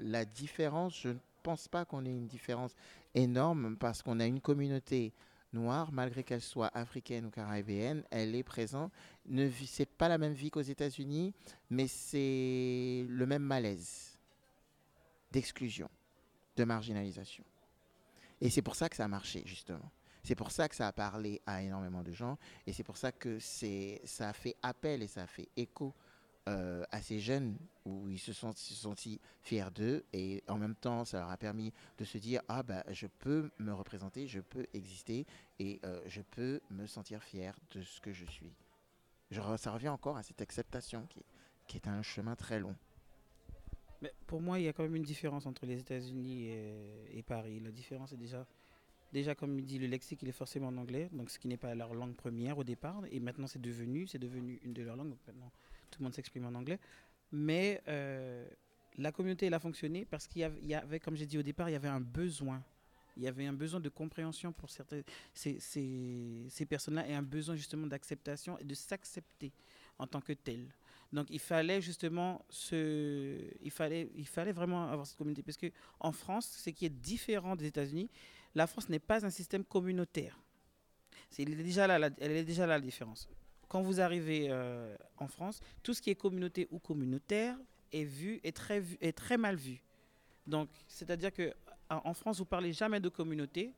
la 0.00 0.24
différence, 0.24 1.00
je 1.00 1.08
ne 1.08 1.18
pense 1.42 1.68
pas 1.68 1.84
qu'on 1.84 2.04
ait 2.04 2.10
une 2.10 2.26
différence 2.26 2.74
énorme 3.14 3.76
parce 3.76 4.02
qu'on 4.02 4.20
a 4.20 4.26
une 4.26 4.40
communauté 4.40 5.12
noire, 5.52 5.90
malgré 5.92 6.22
qu'elle 6.22 6.40
soit 6.40 6.70
africaine 6.74 7.26
ou 7.26 7.30
caribéenne, 7.30 8.04
elle 8.10 8.34
est 8.34 8.42
présente. 8.42 8.92
Ne 9.26 9.50
c'est 9.66 9.86
pas 9.86 10.08
la 10.08 10.18
même 10.18 10.34
vie 10.34 10.50
qu'aux 10.50 10.60
États-Unis, 10.60 11.32
mais 11.70 11.88
c'est 11.88 13.06
le 13.08 13.26
même 13.26 13.42
malaise 13.42 14.18
d'exclusion 15.32 15.88
de 16.56 16.64
marginalisation. 16.64 17.44
Et 18.40 18.50
c'est 18.50 18.62
pour 18.62 18.76
ça 18.76 18.88
que 18.88 18.96
ça 18.96 19.04
a 19.04 19.08
marché, 19.08 19.42
justement. 19.46 19.90
C'est 20.22 20.34
pour 20.34 20.50
ça 20.50 20.68
que 20.68 20.74
ça 20.74 20.88
a 20.88 20.92
parlé 20.92 21.40
à 21.46 21.62
énormément 21.62 22.02
de 22.02 22.12
gens. 22.12 22.36
Et 22.66 22.72
c'est 22.72 22.82
pour 22.82 22.96
ça 22.96 23.12
que 23.12 23.38
ça 23.38 24.28
a 24.28 24.32
fait 24.32 24.56
appel 24.62 25.02
et 25.02 25.06
ça 25.06 25.22
a 25.22 25.26
fait 25.26 25.48
écho 25.56 25.94
euh, 26.48 26.84
ces 27.02 27.18
jeunes 27.18 27.56
où 27.84 28.08
ils 28.08 28.18
se 28.18 28.32
sont, 28.32 28.52
se 28.52 28.74
sentis 28.74 29.20
fiers 29.42 29.70
d'eux. 29.74 30.04
Et 30.12 30.42
en 30.48 30.58
même 30.58 30.74
temps, 30.74 31.04
ça 31.04 31.20
leur 31.20 31.30
a 31.30 31.36
permis 31.36 31.72
de 31.98 32.04
se 32.04 32.18
dire 32.18 32.42
Ah, 32.48 32.62
bah, 32.62 32.84
je 32.90 33.06
peux 33.06 33.50
me 33.58 33.72
représenter, 33.72 34.26
je 34.26 34.40
peux 34.40 34.66
exister 34.74 35.26
et 35.58 35.80
euh, 35.84 36.00
je 36.06 36.22
peux 36.22 36.60
me 36.70 36.86
sentir 36.86 37.22
fier 37.22 37.54
de 37.72 37.82
ce 37.82 38.00
que 38.00 38.12
je 38.12 38.24
suis. 38.26 38.52
Je, 39.30 39.40
ça 39.56 39.72
revient 39.72 39.88
encore 39.88 40.16
à 40.16 40.22
cette 40.22 40.40
acceptation 40.40 41.06
qui, 41.66 41.76
est 41.76 41.88
un 41.88 42.02
chemin 42.02 42.36
très 42.36 42.60
long. 42.60 42.76
Mais 44.02 44.12
pour 44.26 44.40
moi, 44.40 44.60
il 44.60 44.64
y 44.64 44.68
a 44.68 44.72
quand 44.72 44.84
même 44.84 44.96
une 44.96 45.02
différence 45.02 45.46
entre 45.46 45.66
les 45.66 45.80
États-Unis 45.80 46.48
et, 47.12 47.22
Paris. 47.22 47.58
La 47.60 47.72
différence 47.72 48.12
est 48.12 48.16
déjà, 48.16 48.46
déjà, 49.12 49.34
comme 49.34 49.58
il 49.58 49.64
dit, 49.64 49.78
le 49.78 49.88
lexique, 49.88 50.22
il 50.22 50.28
est 50.28 50.32
forcément 50.32 50.68
en 50.68 50.76
anglais, 50.76 51.08
donc 51.12 51.30
ce 51.30 51.40
qui 51.40 51.48
n'est 51.48 51.56
pas 51.56 51.74
leur 51.74 51.92
langue 51.94 52.14
première 52.14 52.58
au 52.58 52.64
départ. 52.64 53.02
Et 53.10 53.18
maintenant, 53.18 53.48
c'est 53.48 53.60
devenu, 53.60 54.06
c'est 54.06 54.18
devenu 54.18 54.60
une 54.62 54.74
de 54.74 54.82
leurs 54.82 54.96
langues. 54.96 55.16
Tout 55.90 56.00
le 56.00 56.04
monde 56.04 56.14
s'exprime 56.14 56.46
en 56.46 56.54
anglais. 56.54 56.78
Mais 57.32 57.82
euh, 57.88 58.48
la 58.98 59.12
communauté, 59.12 59.46
elle 59.46 59.54
a 59.54 59.58
fonctionné 59.58 60.04
parce 60.04 60.26
qu'il 60.26 60.40
y, 60.62 60.74
avait, 60.74 61.00
comme 61.00 61.16
j'ai 61.16 61.26
dit 61.26 61.38
au 61.38 61.42
départ, 61.42 61.68
il 61.68 61.72
y 61.72 61.76
avait 61.76 61.88
un 61.88 62.00
besoin. 62.00 62.62
Il 63.16 63.22
y 63.22 63.28
avait 63.28 63.46
un 63.46 63.52
besoin 63.52 63.80
de 63.80 63.88
compréhension 63.88 64.52
pour 64.52 64.70
certaines, 64.70 65.02
ces, 65.32 65.58
ces, 65.58 66.66
personnes-là 66.66 67.08
et 67.08 67.14
un 67.14 67.22
besoin 67.22 67.56
justement 67.56 67.86
d'acceptation 67.86 68.58
et 68.58 68.64
de 68.64 68.74
s'accepter 68.74 69.52
en 69.98 70.06
tant 70.06 70.20
que 70.20 70.34
tel. 70.34 70.68
Donc 71.12 71.28
il 71.30 71.38
fallait 71.38 71.80
justement 71.80 72.44
ce, 72.50 73.38
il 73.62 73.70
fallait, 73.70 74.10
il 74.16 74.26
fallait 74.26 74.52
vraiment 74.52 74.90
avoir 74.90 75.06
cette 75.06 75.16
communauté 75.16 75.42
parce 75.42 75.56
que 75.56 75.70
en 75.98 76.12
France, 76.12 76.46
ce 76.62 76.68
qui 76.70 76.84
est 76.84 76.90
différent 76.90 77.56
des 77.56 77.66
États-Unis, 77.66 78.10
la 78.54 78.66
France 78.66 78.88
n'est 78.90 78.98
pas 78.98 79.24
un 79.24 79.30
système 79.30 79.64
communautaire. 79.64 80.38
C'est 81.30 81.44
déjà 81.44 81.86
là, 81.86 82.10
elle 82.18 82.32
est 82.32 82.44
déjà 82.44 82.66
là 82.66 82.74
la 82.74 82.80
différence. 82.80 83.28
Quand 83.68 83.82
vous 83.82 84.00
arrivez 84.00 84.46
euh, 84.50 84.96
en 85.18 85.28
France, 85.28 85.60
tout 85.82 85.94
ce 85.94 86.02
qui 86.02 86.10
est 86.10 86.14
communauté 86.14 86.68
ou 86.70 86.78
communautaire 86.78 87.56
est 87.92 88.04
vu, 88.04 88.40
est 88.44 88.54
très, 88.54 88.80
vu, 88.80 88.96
est 89.00 89.16
très 89.16 89.36
mal 89.36 89.56
vu. 89.56 89.82
Donc, 90.46 90.68
c'est-à-dire 90.86 91.32
que 91.32 91.52
en 91.88 92.14
France, 92.14 92.38
vous 92.38 92.44
parlez 92.44 92.72
jamais 92.72 93.00
de 93.00 93.08
communauté. 93.08 93.72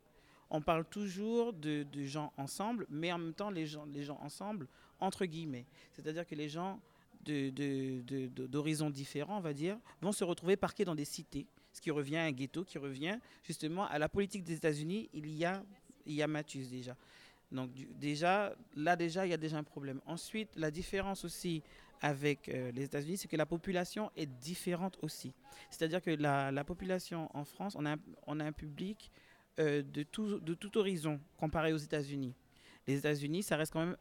On 0.50 0.62
parle 0.62 0.87
toujours 0.87 1.52
de, 1.52 1.87
gens 2.04 2.33
ensemble, 2.38 2.87
mais 2.88 3.12
en 3.12 3.18
même 3.18 3.35
temps, 3.35 3.50
les 3.50 3.66
gens, 3.66 3.85
les 3.85 4.02
gens 4.02 4.18
ensemble, 4.23 4.66
entre 4.99 5.26
guillemets. 5.26 5.66
C'est-à-dire 5.92 6.26
que 6.26 6.35
les 6.35 6.49
gens 6.49 6.80
d'horizons 7.26 8.88
différents, 8.88 9.38
on 9.38 9.42
va 9.42 9.52
dire, 9.52 9.78
vont 10.00 10.12
se 10.12 10.25
retrouver 10.25 10.57
parqués 10.57 10.87
dans 10.87 10.95
des 10.95 11.04
cités, 11.04 11.47
ce 11.73 11.83
qui 11.83 11.90
revient 11.90 12.16
à 12.16 12.25
un 12.25 12.33
ghetto, 12.33 12.64
qui 12.64 12.78
revient 12.78 13.18
justement 13.45 13.87
à 13.87 13.99
la 13.99 14.09
politique 14.09 14.42
des 14.42 14.54
États-Unis. 14.54 15.11
Il 15.12 15.28
y 15.35 15.45
a, 15.45 15.62
il 16.07 16.14
y 16.14 16.23
a 16.23 16.26
Mathieu 16.26 16.64
déjà. 16.64 16.97
Donc 17.50 17.71
déjà, 17.99 18.55
là 18.75 18.97
déjà, 18.97 19.26
il 19.26 19.31
y 19.31 19.35
a 19.35 19.38
déjà 19.38 19.59
un 19.59 19.64
problème. 19.64 20.00
Ensuite, 20.07 20.50
la 20.57 20.71
différence 20.71 21.25
aussi 21.25 21.62
avec 22.00 22.49
euh, 22.49 22.71
les 22.73 22.85
États-Unis, 22.85 23.17
c'est 23.17 23.28
que 23.28 23.37
la 23.37 23.47
population 23.47 24.11
est 24.17 24.26
différente 24.26 24.99
aussi. 25.02 25.33
C'est-à-dire 25.71 26.02
que 26.02 26.11
la, 26.11 26.52
la, 26.52 26.64
population 26.64 27.28
en 27.35 27.45
France, 27.45 27.75
on 27.76 27.87
a, 27.87 27.97
un 28.26 28.52
public 28.52 29.11
euh, 29.59 29.83
de 29.83 30.02
tout 30.05 30.78
horizon 30.78 31.21
comparé 31.37 31.73
aux 31.73 31.78
États-Unis 31.78 32.35
les 32.88 32.97
États-Unis, 32.97 33.42
ça 33.42 33.57
reste 33.57 33.75
quand 33.75 33.85
même 33.85 33.97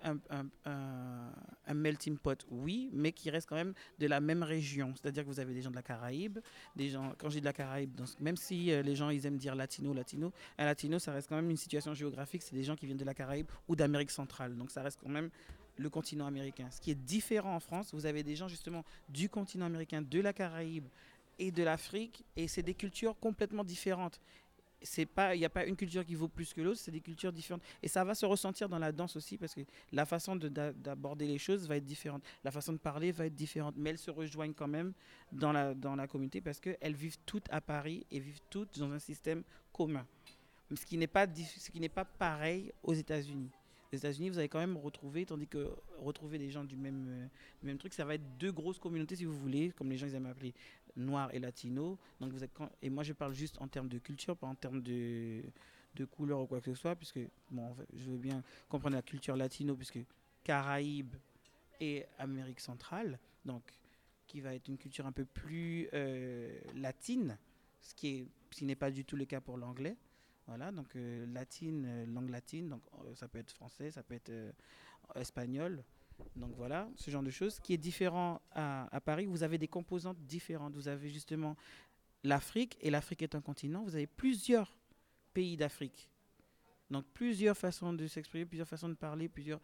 un, 1.66 1.74
melting 1.74 2.18
pot, 2.18 2.46
oui, 2.50 2.90
mais 2.94 3.12
qui 3.12 3.30
reste 3.30 3.48
quand 3.48 3.58
même 3.58 3.74
de 4.00 4.08
la 4.08 4.22
même 4.22 4.44
région. 4.44 4.94
C'est-à-dire 4.96 5.24
que 5.24 5.28
vous 5.28 5.42
avez 5.42 5.54
des 5.54 5.62
gens 5.62 5.70
de 5.70 5.76
la 5.76 5.84
Caraïbe, 5.84 6.40
des 6.76 6.90
gens, 6.90 7.14
quand 7.18 7.30
je 7.30 7.36
dis 7.36 7.42
de 7.42 7.46
la 7.46 7.54
Caraïbe, 7.54 8.00
même 8.22 8.38
si 8.38 8.72
euh, 8.72 8.82
les 8.82 8.96
gens 8.96 9.10
ils 9.10 9.26
aiment 9.26 9.38
dire 9.38 9.56
latino, 9.56 9.94
latino, 9.94 10.32
un 10.58 10.64
latino, 10.64 11.00
ça 11.00 11.12
reste 11.12 11.28
quand 11.28 11.36
même 11.36 11.50
une 11.50 11.58
situation 11.58 11.94
géographique, 11.94 12.42
c'est 12.42 12.56
des 12.56 12.64
gens 12.64 12.78
qui 12.78 12.86
viennent 12.86 12.98
de 12.98 13.04
la 13.04 13.14
Caraïbe 13.14 13.48
ou 13.68 13.76
d'Amérique 13.76 14.12
centrale. 14.12 14.56
Donc 14.56 14.72
ça 14.72 14.82
reste 14.82 15.02
quand 15.04 15.10
même 15.10 15.30
le 15.76 15.90
continent 15.90 16.26
américain. 16.26 16.70
Ce 16.72 16.80
qui 16.80 16.90
est 16.90 16.96
différent 16.96 17.56
en 17.56 17.60
France, 17.60 17.94
vous 17.94 18.06
avez 18.06 18.24
des 18.24 18.38
gens 18.38 18.48
justement 18.48 18.86
du 19.10 19.28
continent 19.28 19.66
américain, 19.66 20.02
de 20.02 20.22
la 20.22 20.32
Caraïbe 20.32 20.88
et 21.40 21.52
de 21.52 21.62
l'Afrique, 21.62 22.24
et 22.38 22.48
c'est 22.48 22.64
des 22.64 22.74
cultures 22.74 23.20
complètement 23.20 23.66
différentes 23.66 24.22
c'est 24.82 25.06
pas 25.06 25.36
il 25.36 25.40
n'y 25.40 25.46
a 25.46 25.50
pas 25.50 25.66
une 25.66 25.76
culture 25.76 26.06
qui 26.06 26.16
vaut 26.16 26.28
plus 26.28 26.54
que 26.54 26.62
l'autre 26.62 26.80
c'est 26.80 26.92
des 26.92 27.02
cultures 27.02 27.32
différentes. 27.32 27.64
Et 27.82 27.88
ça 27.88 28.04
va 28.04 28.16
se 28.16 28.26
ressentir 28.26 28.70
dans 28.70 28.80
la 28.80 28.92
danse 28.92 29.16
aussi 29.16 29.38
parce 29.38 29.54
que 29.54 29.62
la 29.92 30.06
façon 30.06 30.36
d'aborder 30.36 31.28
les 31.28 31.38
choses 31.38 31.68
va 31.68 31.78
être 31.78 31.86
différente. 31.86 32.24
La 32.44 32.52
façon 32.52 32.74
de 32.74 32.78
parler 32.78 33.12
va 33.12 33.26
être 33.26 33.36
différente. 33.36 33.76
Mais 33.78 33.92
elles 33.92 33.98
se 33.98 34.12
rejoignent 34.12 34.54
quand 34.54 34.68
même 34.68 34.94
dans 35.32 35.52
la 35.52 35.74
dans 35.74 35.96
la 35.96 36.08
communauté 36.08 36.42
parce 36.42 36.60
qu'elles 36.60 36.96
vivent 36.96 37.18
toutes 37.26 37.48
à 37.52 37.62
Paris 37.62 38.06
et 38.12 38.20
vivent 38.20 38.42
toutes 38.50 38.78
dans 38.80 38.92
un 38.92 39.00
système 39.00 39.44
commun. 39.74 40.06
Ce 40.76 40.86
qui 40.86 40.98
n'est 40.98 41.08
pas 41.08 41.28
ce 41.28 41.70
qui 41.72 41.80
n'est 41.80 41.90
pas 41.90 42.06
pareil 42.06 42.72
aux 42.84 42.94
États-Unis. 42.94 43.50
Les 43.92 44.00
États-Unis, 44.00 44.30
vous 44.30 44.38
allez 44.38 44.50
quand 44.50 44.60
même 44.60 44.76
retrouver, 44.76 45.26
tandis 45.26 45.48
que 45.48 45.72
retrouver 46.00 46.38
des 46.38 46.50
gens 46.50 46.66
du 46.66 46.76
même, 46.76 47.06
euh, 47.08 47.28
même 47.64 47.78
truc, 47.78 47.94
ça 47.94 48.04
va 48.04 48.16
être 48.16 48.38
deux 48.38 48.52
grosses 48.52 48.80
communautés, 48.80 49.16
si 49.16 49.24
vous 49.24 49.34
voulez, 49.34 49.72
comme 49.78 49.90
les 49.90 49.98
gens 49.98 50.08
ils 50.08 50.16
aiment 50.16 50.26
appeler 50.26 50.54
noir 50.98 51.30
et 51.34 51.40
latino. 51.40 51.98
Donc 52.20 52.32
vous 52.34 52.44
êtes 52.44 52.52
et 52.82 52.90
moi 52.90 53.04
je 53.04 53.14
parle 53.14 53.34
juste 53.34 53.62
en 53.62 53.68
termes 53.68 53.88
de 53.88 54.00
culture, 54.00 54.36
pas 54.36 54.48
en 54.48 54.56
termes 54.56 54.82
de, 54.82 55.44
de 55.96 56.06
couleur 56.06 56.42
ou 56.42 56.48
quoi 56.48 56.60
que 56.60 56.74
ce 56.74 56.80
soit, 56.80 56.96
puisque 56.96 57.20
bon, 57.52 57.76
je 57.94 58.12
veux 58.12 58.18
bien 58.18 58.44
comprendre 58.70 58.96
la 58.96 59.02
culture 59.02 59.36
latino, 59.36 59.76
puisque 59.76 60.00
Caraïbes 60.44 61.16
et 61.80 62.06
Amérique 62.18 62.60
centrale, 62.60 63.20
donc 63.46 63.64
qui 64.28 64.42
va 64.42 64.54
être 64.54 64.68
une 64.68 64.78
culture 64.78 65.06
un 65.06 65.12
peu 65.12 65.26
plus 65.26 65.90
euh, 65.94 66.60
latine, 66.76 67.38
ce 67.82 67.96
qui 67.96 68.08
est 68.08 68.28
n'est 68.62 68.76
pas 68.76 68.92
du 68.92 69.06
tout 69.06 69.16
le 69.16 69.26
cas 69.26 69.40
pour 69.40 69.58
l'anglais. 69.58 69.96
Voilà, 70.48 70.72
donc 70.72 70.96
euh, 70.96 71.26
latine, 71.28 71.86
euh, 71.86 72.06
langue 72.06 72.30
latine, 72.30 72.70
donc 72.70 72.82
ça 73.16 73.28
peut 73.28 73.40
être 73.40 73.52
français, 73.52 73.92
ça 73.92 74.04
peut 74.04 74.16
être 74.16 74.32
espagnol. 75.16 75.84
Donc 76.36 76.54
voilà, 76.56 76.90
ce 76.96 77.10
genre 77.12 77.24
de 77.24 77.30
choses. 77.30 77.60
qui 77.60 77.74
est 77.74 77.78
différent 77.78 78.42
à, 78.52 79.00
Paris, 79.04 79.26
vous 79.26 79.44
avez 79.44 79.58
des 79.58 79.68
composantes 79.68 80.18
différentes. 80.26 80.74
Vous 80.74 80.88
avez 80.88 81.10
justement 81.10 81.56
l'Afrique, 82.24 82.78
et 82.82 82.90
l'Afrique 82.90 83.22
est 83.22 83.36
un 83.36 83.42
continent. 83.42 83.84
Vous 83.84 83.96
avez 83.96 84.08
plusieurs 84.08 84.76
pays 85.34 85.58
d'Afrique. 85.58 86.10
Donc 86.90 87.06
plusieurs 87.14 87.58
façons 87.58 87.94
de 87.94 88.08
s'exprimer, 88.08 88.46
plusieurs 88.46 88.68
façons 88.68 88.90
de 88.90 88.94
parler, 88.94 89.28
plusieurs... 89.28 89.60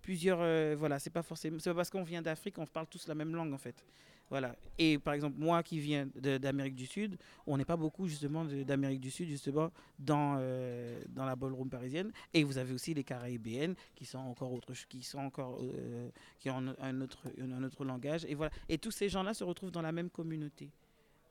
plusieurs 0.00 0.40
euh, 0.40 0.76
voilà, 0.78 0.98
c'est 0.98 1.10
pas 1.10 1.22
forcément... 1.22 1.58
C'est 1.58 1.70
pas 1.70 1.76
parce 1.76 1.90
qu'on 1.90 2.04
vient 2.04 2.22
d'Afrique 2.22 2.54
qu'on 2.54 2.66
parle 2.66 2.86
tous 2.86 3.06
la 3.08 3.14
même 3.14 3.34
langue 3.34 3.52
en 3.52 3.58
fait. 3.58 3.84
Voilà. 4.30 4.54
Et 4.78 4.98
par 4.98 5.14
exemple, 5.14 5.36
moi 5.38 5.62
qui 5.62 5.80
viens 5.80 6.08
d'Amérique 6.14 6.76
du 6.76 6.86
Sud, 6.86 7.18
on 7.46 7.58
n'est 7.58 7.64
pas 7.64 7.76
beaucoup 7.76 8.06
justement 8.06 8.44
d'Amérique 8.44 9.00
du 9.00 9.10
Sud, 9.10 9.28
justement, 9.28 9.72
dans, 9.98 10.36
euh, 10.38 11.02
dans 11.08 11.24
la 11.24 11.34
ballroom 11.34 11.68
parisienne. 11.68 12.12
Et 12.32 12.44
vous 12.44 12.56
avez 12.56 12.72
aussi 12.72 12.94
les 12.94 13.02
Caraïbéennes 13.02 13.74
qui 13.96 14.04
sont 14.04 14.18
encore 14.18 14.52
autre, 14.52 14.72
qui 14.88 15.02
sont 15.02 15.18
encore, 15.18 15.58
euh, 15.60 16.08
qui 16.38 16.48
ont 16.48 16.74
un 16.80 17.00
autre, 17.00 17.18
un 17.40 17.64
autre 17.64 17.84
langage. 17.84 18.24
Et 18.26 18.34
voilà. 18.36 18.52
Et 18.68 18.78
tous 18.78 18.92
ces 18.92 19.08
gens-là 19.08 19.34
se 19.34 19.42
retrouvent 19.42 19.72
dans 19.72 19.82
la 19.82 19.92
même 19.92 20.10
communauté 20.10 20.70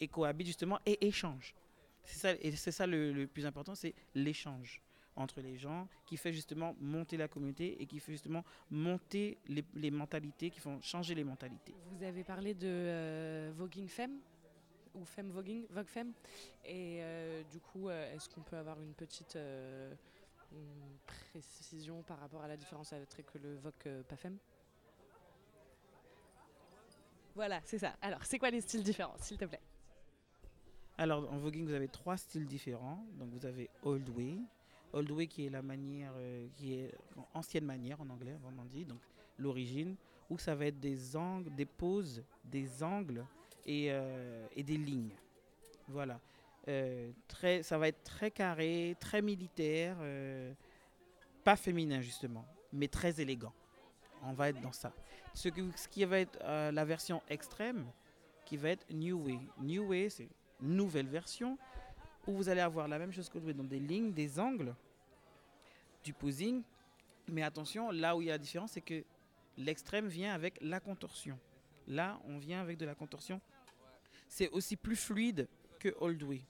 et 0.01 0.07
cohabitent 0.09 0.47
justement 0.47 0.79
et 0.85 1.07
échangent. 1.07 1.55
C'est 2.03 2.19
ça, 2.19 2.33
et 2.41 2.51
c'est 2.51 2.71
ça 2.71 2.85
le 2.85 3.27
plus 3.27 3.45
important, 3.45 3.75
c'est 3.75 3.93
l'échange 4.15 4.81
entre 5.19 5.41
les 5.41 5.57
gens, 5.57 5.88
qui 6.05 6.17
fait 6.17 6.33
justement 6.33 6.75
monter 6.79 7.17
la 7.17 7.27
communauté 7.27 7.81
et 7.81 7.85
qui 7.85 7.99
fait 7.99 8.13
justement 8.13 8.43
monter 8.69 9.38
les, 9.47 9.91
mentalités, 9.91 10.49
qui 10.49 10.59
font 10.59 10.81
changer 10.81 11.15
les 11.15 11.23
mentalités. 11.23 11.75
Vous 11.91 12.03
avez 12.03 12.23
parlé 12.23 12.53
de 12.53 12.67
euh, 12.67 13.51
voguing 13.55 13.88
femme 13.88 14.19
ou 14.95 15.05
femme 15.05 15.29
voguing, 15.29 15.65
vogue 15.69 15.88
femme, 15.88 16.13
et 16.65 16.99
euh, 17.01 17.43
du 17.51 17.59
coup, 17.59 17.89
euh, 17.89 18.15
est-ce 18.15 18.27
qu'on 18.27 18.41
peut 18.41 18.57
avoir 18.57 18.81
une 18.81 18.93
petite 18.93 19.38
précision 21.05 22.01
par 22.01 22.19
rapport 22.19 22.41
à 22.41 22.47
la 22.47 22.57
différence 22.57 22.91
avec 22.91 23.09
le 23.35 23.55
vogue 23.57 24.03
pas 24.07 24.15
femme? 24.15 24.38
Voilà, 27.35 27.61
c'est 27.63 27.77
ça. 27.77 27.95
Alors, 28.01 28.25
c'est 28.25 28.39
quoi 28.39 28.49
les 28.49 28.61
styles 28.61 28.83
différents, 28.83 29.15
s'il 29.17 29.38
te 29.38 29.45
plaît? 29.45 29.61
Alors, 30.97 31.31
en 31.31 31.38
voguing, 31.38 31.65
vous 31.65 31.73
avez 31.73 31.88
trois 31.88 32.17
styles 32.17 32.45
différents. 32.45 33.05
Donc, 33.13 33.29
vous 33.29 33.45
avez 33.45 33.69
Old 33.83 34.09
Way, 34.09 34.39
Old 34.93 35.12
way 35.12 35.27
qui 35.27 35.46
est 35.46 35.50
la 35.50 35.62
manière, 35.62 36.12
euh, 36.17 36.48
qui 36.55 36.74
est 36.74 36.93
ancienne 37.34 37.65
manière 37.65 38.01
en 38.01 38.10
anglais, 38.10 38.36
vraiment 38.41 38.65
dit, 38.65 38.86
donc 38.86 39.00
l'origine, 39.38 39.96
où 40.29 40.38
ça 40.38 40.55
va 40.55 40.65
être 40.65 40.79
des 40.79 41.15
angles, 41.15 41.53
des 41.55 41.65
poses, 41.65 42.24
des 42.43 42.84
angles 42.84 43.25
et, 43.65 43.88
euh, 43.91 44.48
et 44.55 44.63
des 44.63 44.77
lignes. 44.77 45.15
Voilà. 45.88 46.19
Euh, 46.67 47.12
très, 47.27 47.63
ça 47.63 47.77
va 47.77 47.88
être 47.88 48.03
très 48.03 48.31
carré, 48.31 48.96
très 49.00 49.22
militaire, 49.22 49.98
pas 51.43 51.55
féminin 51.55 52.01
justement, 52.01 52.46
mais 52.74 52.88
très 52.88 53.22
élégant. 53.22 53.53
On 54.24 54.34
va 54.34 54.50
être 54.50 54.60
dans 54.62 54.74
ça. 54.74 54.91
Ce, 55.34 55.50
ce 55.75 55.88
qui 55.88 56.03
va 56.03 56.19
être 56.19 56.38
la 56.43 56.86
version 56.86 57.22
extrême, 57.29 57.86
qui 58.46 58.58
va 58.58 58.69
être 58.69 58.86
New 58.91 59.24
Way. 59.24 59.39
New 59.62 59.88
Way, 59.88 60.10
c'est 60.10 60.29
nouvelle 60.62 61.08
version 61.08 61.58
vous 62.33 62.50
allez 62.50 62.62
avoir 62.62 62.88
la 62.88 63.00
même 63.00 63.12
chose 63.12 63.29
que 63.29 63.38
vous 63.38 63.53
dans 63.53 63.63
des 63.63 63.79
lignes, 63.79 64.12
des 64.12 64.39
angles, 64.39 64.75
du 66.03 66.13
posing. 66.13 66.63
Mais 67.27 67.43
attention, 67.43 67.91
là 67.91 68.15
où 68.15 68.21
il 68.21 68.25
y 68.25 68.29
a 68.29 68.33
la 68.33 68.38
différence, 68.38 68.71
c'est 68.71 68.81
que 68.81 69.03
l'extrême 69.57 70.07
vient 70.07 70.33
avec 70.33 70.57
la 70.62 70.79
contorsion. 70.79 71.38
Là, 71.88 72.19
on 72.25 72.38
vient 72.38 72.62
avec 72.62 72.77
de 72.77 72.86
la 72.86 72.95
contorsion. 72.95 73.41
C'est 74.27 74.50
aussi 74.50 74.75
plus 74.75 74.95
fluide 74.95 75.48
que 75.79 75.93
Old 76.00 76.21
Way. 76.24 76.41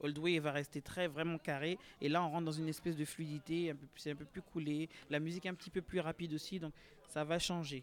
Old 0.00 0.18
Way 0.18 0.38
va 0.38 0.52
rester 0.52 0.82
très 0.82 1.08
vraiment 1.08 1.38
carré. 1.38 1.78
Et 2.00 2.08
là, 2.08 2.22
on 2.22 2.30
rentre 2.30 2.44
dans 2.44 2.52
une 2.52 2.68
espèce 2.68 2.96
de 2.96 3.04
fluidité, 3.04 3.74
c'est 3.96 4.10
un 4.10 4.16
peu 4.16 4.24
plus 4.24 4.42
coulé. 4.42 4.88
La 5.10 5.18
musique 5.20 5.46
est 5.46 5.48
un 5.48 5.54
petit 5.54 5.70
peu 5.70 5.82
plus 5.82 6.00
rapide 6.00 6.34
aussi, 6.34 6.60
donc 6.60 6.72
ça 7.08 7.24
va 7.24 7.38
changer. 7.38 7.82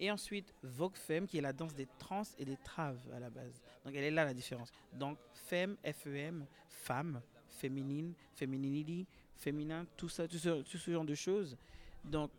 Et 0.00 0.10
ensuite, 0.10 0.52
Vogue 0.62 0.96
Femme, 0.96 1.26
qui 1.26 1.38
est 1.38 1.40
la 1.40 1.52
danse 1.52 1.74
des 1.74 1.86
trans 1.98 2.22
et 2.38 2.44
des 2.44 2.56
traves 2.56 3.00
à 3.14 3.20
la 3.20 3.30
base. 3.30 3.62
Donc 3.84 3.94
elle 3.94 4.04
est 4.04 4.10
là 4.10 4.24
la 4.24 4.34
différence. 4.34 4.72
Donc 4.92 5.18
Femme, 5.32 5.76
F-E-M, 5.84 6.46
femme, 6.68 7.22
féminine, 7.48 8.14
femininity, 8.32 9.06
féminin, 9.36 9.86
tout 9.96 10.08
ça, 10.08 10.26
tout 10.26 10.38
ce, 10.38 10.90
genre 10.90 11.04
de 11.04 11.14
choses. 11.14 11.56
Donc 12.04 12.30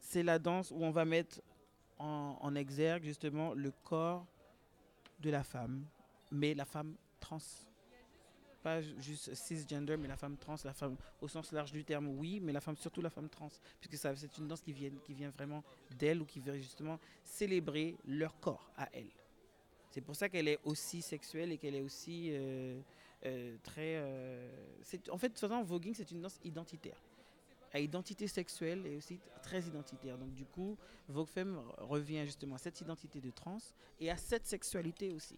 c'est 0.00 0.22
la 0.22 0.38
danse 0.38 0.70
où 0.70 0.82
on 0.82 0.90
va 0.90 1.04
mettre 1.04 1.40
en, 1.98 2.36
en, 2.40 2.54
exergue 2.54 3.04
justement 3.04 3.54
le 3.54 3.70
corps 3.84 4.26
de 5.20 5.30
la 5.30 5.44
femme, 5.44 5.84
mais 6.32 6.54
la 6.54 6.64
femme 6.64 6.96
trans. 7.20 7.38
Pas 8.64 8.80
juste 8.80 9.34
cisgender, 9.34 9.98
mais 9.98 10.08
la 10.08 10.16
femme 10.16 10.38
trans, 10.38 10.56
la 10.64 10.72
femme 10.72 10.96
au 11.20 11.28
sens 11.28 11.52
large 11.52 11.70
du 11.70 11.84
terme, 11.84 12.08
oui, 12.18 12.40
mais 12.40 12.50
la 12.50 12.62
femme, 12.62 12.78
surtout 12.78 13.02
la 13.02 13.10
femme 13.10 13.28
trans, 13.28 13.50
puisque 13.78 14.16
c'est 14.16 14.38
une 14.38 14.48
danse 14.48 14.62
qui 14.62 14.72
vient, 14.72 14.88
qui 15.04 15.12
vient 15.12 15.28
vraiment 15.28 15.62
d'elle 15.98 16.22
ou 16.22 16.24
qui 16.24 16.40
vient 16.40 16.56
justement 16.56 16.98
célébrer 17.22 17.94
leur 18.06 18.40
corps 18.40 18.70
à 18.78 18.88
elle. 18.94 19.10
C'est 19.90 20.00
pour 20.00 20.16
ça 20.16 20.30
qu'elle 20.30 20.48
est 20.48 20.58
aussi 20.64 21.02
sexuelle 21.02 21.52
et 21.52 21.58
qu'elle 21.58 21.74
est 21.74 21.82
aussi 21.82 22.30
euh, 22.32 22.80
euh, 23.26 23.54
très. 23.62 23.96
Euh, 23.98 24.50
en 25.10 25.18
fait, 25.18 25.38
façon, 25.38 25.62
voguing, 25.62 25.92
c'est 25.94 26.10
une 26.10 26.22
danse 26.22 26.40
identitaire. 26.42 26.96
À 27.70 27.80
identité 27.80 28.26
sexuelle 28.28 28.86
et 28.86 28.96
aussi 28.96 29.20
très 29.42 29.60
identitaire. 29.60 30.16
Donc, 30.16 30.32
du 30.32 30.46
coup, 30.46 30.78
Vogue 31.06 31.28
Femme 31.28 31.60
revient 31.76 32.22
justement 32.24 32.54
à 32.54 32.58
cette 32.58 32.80
identité 32.80 33.20
de 33.20 33.30
trans 33.30 33.58
et 34.00 34.10
à 34.10 34.16
cette 34.16 34.46
sexualité 34.46 35.12
aussi, 35.12 35.36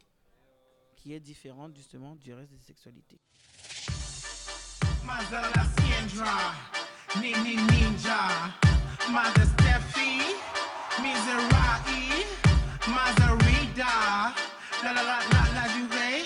qui 0.97 1.13
est 1.13 1.21
différente 1.21 1.77
justement 1.77 2.17
du 2.17 2.33
reste 2.35 2.53
des 2.53 2.59
sexualités. 2.59 3.21
Mother 5.05 5.43
Lassandra, 5.55 6.55
Nini 7.21 7.57
Ninja, 7.57 8.53
Mother 9.09 9.47
Steffi, 9.47 10.21
Miserai, 11.01 12.27
Mother 12.89 13.37
La 14.83 14.93
La 14.93 15.03
La 15.03 15.19
La 15.33 15.43
La 15.55 15.69
Duvet, 15.75 16.23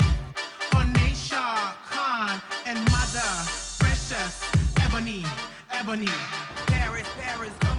Onesha 0.72 1.74
Khan, 1.90 2.40
and 2.66 2.78
Mother 2.90 3.30
Precious, 3.78 4.44
Ebony, 4.84 5.24
Ebony, 5.70 6.08
Paris, 6.66 7.04
Paris, 7.18 7.50
Paris. 7.60 7.69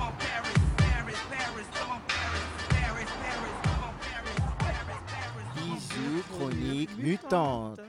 On, 6.22 6.30
Bisous, 6.30 6.38
chronique 6.38 6.90
mutante. 6.98 7.80